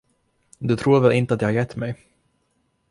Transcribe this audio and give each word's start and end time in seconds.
Du 0.59 0.75
tror 0.77 0.99
väl 0.99 1.11
inte 1.11 1.33
att 1.33 1.41
jag 1.41 1.47
har 1.49 1.53
gett 1.53 1.75
mig? 1.75 1.95